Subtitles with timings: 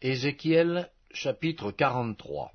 [0.00, 2.52] Ézéchiel chapitre 43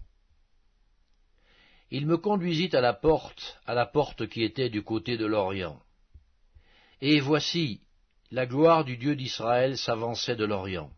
[1.92, 5.78] Il me conduisit à la porte, à la porte qui était du côté de l'Orient.
[7.02, 7.82] Et voici,
[8.32, 10.90] la gloire du Dieu d'Israël s'avançait de l'Orient.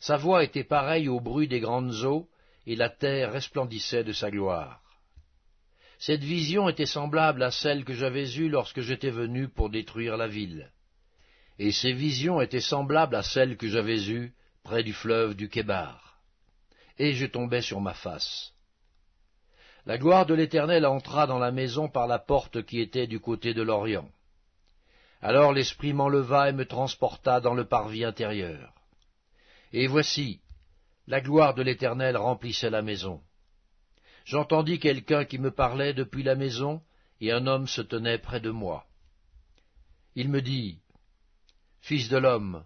[0.00, 2.28] Sa voix était pareille au bruit des grandes eaux,
[2.66, 4.82] et la terre resplendissait de sa gloire.
[6.00, 10.26] Cette vision était semblable à celle que j'avais eue lorsque j'étais venu pour détruire la
[10.26, 10.72] ville.
[11.60, 16.20] Et ces visions étaient semblables à celles que j'avais eues près du fleuve du Kébar.
[16.98, 18.52] Et je tombai sur ma face.
[19.84, 23.52] La gloire de l'Éternel entra dans la maison par la porte qui était du côté
[23.54, 24.08] de l'Orient.
[25.20, 28.72] Alors l'Esprit m'enleva et me transporta dans le parvis intérieur.
[29.72, 30.40] Et voici,
[31.06, 33.20] la gloire de l'Éternel remplissait la maison.
[34.24, 36.82] J'entendis quelqu'un qui me parlait depuis la maison,
[37.20, 38.86] et un homme se tenait près de moi.
[40.14, 40.78] Il me dit,
[41.80, 42.64] Fils de l'homme,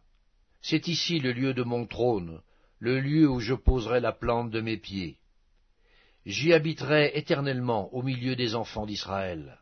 [0.69, 2.41] c'est ici le lieu de mon trône,
[2.81, 5.17] le lieu où je poserai la plante de mes pieds.
[6.25, 9.61] J'y habiterai éternellement au milieu des enfants d'Israël.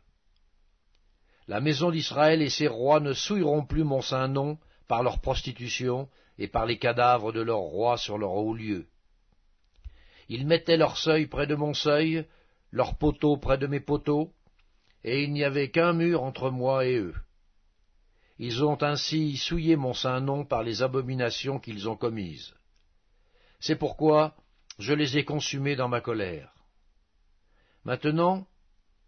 [1.47, 6.09] La maison d'Israël et ses rois ne souilleront plus mon saint nom par leur prostitution
[6.39, 8.87] et par les cadavres de leurs rois sur leur haut lieu.
[10.27, 12.25] Ils mettaient leur seuil près de mon seuil,
[12.71, 14.31] leurs poteaux près de mes poteaux,
[15.03, 17.13] et il n'y avait qu'un mur entre moi et eux.
[18.37, 22.53] Ils ont ainsi souillé mon saint nom par les abominations qu'ils ont commises.
[23.59, 24.35] C'est pourquoi
[24.77, 26.51] je les ai consumés dans ma colère.
[27.85, 28.45] Maintenant,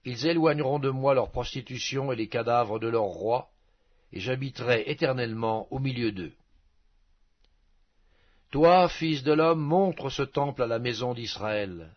[0.05, 3.49] ils éloigneront de moi leur prostitution et les cadavres de leurs rois,
[4.13, 6.33] et j'habiterai éternellement au milieu d'eux.
[8.51, 11.93] Toi, fils de l'homme, montre ce temple à la maison d'Israël,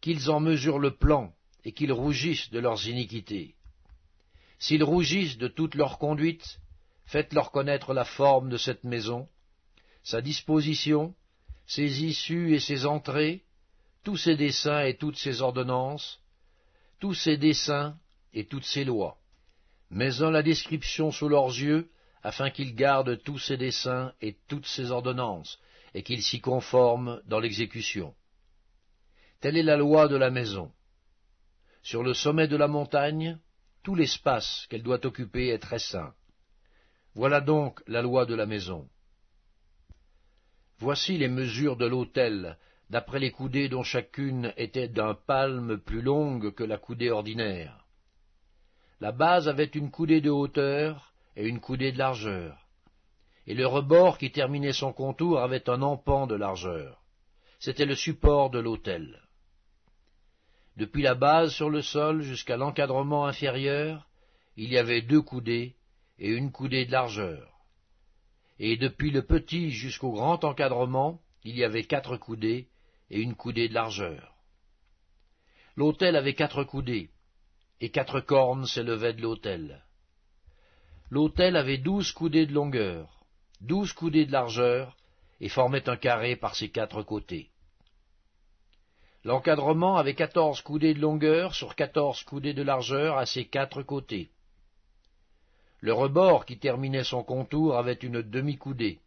[0.00, 1.32] qu'ils en mesurent le plan
[1.64, 3.54] et qu'ils rougissent de leurs iniquités.
[4.64, 6.58] S'ils rougissent de toute leur conduite,
[7.04, 9.28] faites-leur connaître la forme de cette maison,
[10.02, 11.14] sa disposition,
[11.66, 13.42] ses issues et ses entrées,
[14.04, 16.18] tous ses desseins et toutes ses ordonnances,
[16.98, 17.98] tous ses desseins
[18.32, 19.18] et toutes ses lois.
[19.90, 21.90] Mets-en la description sous leurs yeux,
[22.22, 25.58] afin qu'ils gardent tous ses desseins et toutes ses ordonnances,
[25.92, 28.14] et qu'ils s'y conforment dans l'exécution.
[29.42, 30.72] Telle est la loi de la maison.
[31.82, 33.38] Sur le sommet de la montagne,
[33.84, 36.14] tout l'espace qu'elle doit occuper est très saint.
[37.14, 38.88] Voilà donc la loi de la maison.
[40.78, 42.58] Voici les mesures de l'autel,
[42.90, 47.84] d'après les coudées dont chacune était d'un palme plus longue que la coudée ordinaire.
[49.00, 52.66] La base avait une coudée de hauteur et une coudée de largeur,
[53.46, 57.02] et le rebord qui terminait son contour avait un empan de largeur.
[57.60, 59.20] C'était le support de l'autel.
[60.76, 64.08] Depuis la base sur le sol jusqu'à l'encadrement inférieur,
[64.56, 65.76] il y avait deux coudées
[66.18, 67.52] et une coudée de largeur.
[68.58, 72.68] Et depuis le petit jusqu'au grand encadrement, il y avait quatre coudées
[73.10, 74.34] et une coudée de largeur.
[75.76, 77.10] L'autel avait quatre coudées,
[77.80, 79.84] et quatre cornes s'élevaient de l'autel.
[81.10, 83.24] L'autel avait douze coudées de longueur,
[83.60, 84.96] douze coudées de largeur,
[85.40, 87.50] et formait un carré par ses quatre côtés.
[89.24, 94.30] L'encadrement avait quatorze coudées de longueur sur quatorze coudées de largeur à ses quatre côtés.
[95.80, 99.00] Le rebord qui terminait son contour avait une demi-coudée.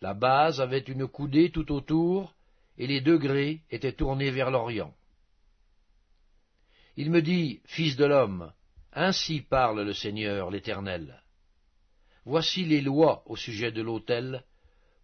[0.00, 2.32] La base avait une coudée tout autour,
[2.78, 4.94] et les degrés étaient tournés vers l'Orient.
[6.96, 8.52] Il me dit, Fils de l'homme,
[8.92, 11.22] ainsi parle le Seigneur l'Éternel.
[12.24, 14.44] Voici les lois au sujet de l'autel,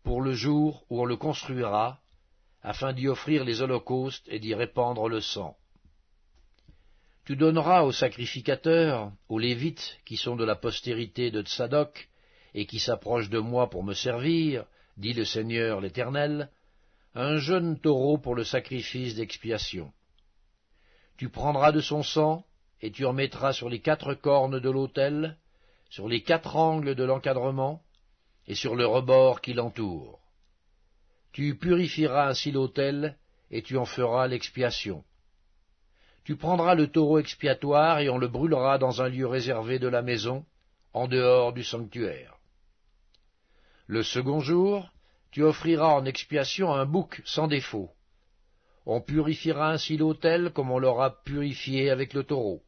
[0.02, 2.00] pour le jour où on le construira,
[2.66, 5.56] afin d'y offrir les holocaustes et d'y répandre le sang.
[7.24, 12.08] Tu donneras aux sacrificateurs, aux Lévites, qui sont de la postérité de Tsadok,
[12.54, 14.64] et qui s'approchent de moi pour me servir,
[14.96, 16.50] dit le Seigneur l'Éternel,
[17.14, 19.92] un jeune taureau pour le sacrifice d'expiation.
[21.18, 22.44] Tu prendras de son sang,
[22.82, 25.38] et tu en mettras sur les quatre cornes de l'autel,
[25.88, 27.80] sur les quatre angles de l'encadrement,
[28.48, 30.25] et sur le rebord qui l'entoure.
[31.36, 33.14] Tu purifieras ainsi l'autel,
[33.50, 35.04] et tu en feras l'expiation.
[36.24, 40.00] Tu prendras le taureau expiatoire, et on le brûlera dans un lieu réservé de la
[40.00, 40.46] maison,
[40.94, 42.38] en dehors du sanctuaire.
[43.86, 44.88] Le second jour,
[45.30, 47.90] tu offriras en expiation un bouc sans défaut.
[48.86, 52.62] On purifiera ainsi l'autel comme on l'aura purifié avec le taureau.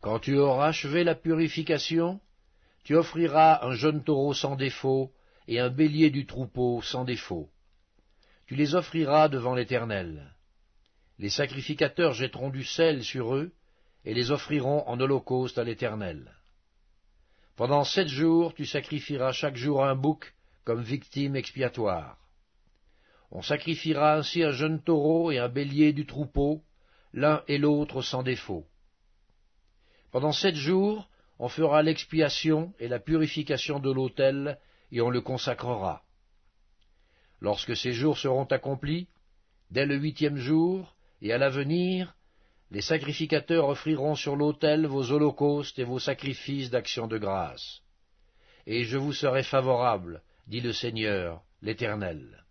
[0.00, 2.20] Quand tu auras achevé la purification,
[2.84, 5.12] tu offriras un jeune taureau sans défaut,
[5.52, 7.50] et un bélier du troupeau sans défaut.
[8.46, 10.34] Tu les offriras devant l'Éternel.
[11.18, 13.52] Les sacrificateurs jetteront du sel sur eux,
[14.04, 16.32] et les offriront en holocauste à l'Éternel.
[17.54, 20.34] Pendant sept jours tu sacrifieras chaque jour un bouc
[20.64, 22.16] comme victime expiatoire.
[23.30, 26.62] On sacrifiera ainsi un jeune taureau et un bélier du troupeau,
[27.12, 28.66] l'un et l'autre sans défaut.
[30.10, 31.08] Pendant sept jours,
[31.38, 34.58] on fera l'expiation et la purification de l'autel,
[34.92, 36.02] et on le consacrera.
[37.40, 39.08] Lorsque ces jours seront accomplis,
[39.70, 42.14] dès le huitième jour, et à l'avenir,
[42.70, 47.82] les sacrificateurs offriront sur l'autel vos holocaustes et vos sacrifices d'action de grâce.
[48.66, 52.44] Et je vous serai favorable, dit le Seigneur, l'Éternel.